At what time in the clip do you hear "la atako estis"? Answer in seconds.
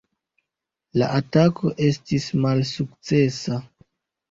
1.01-2.27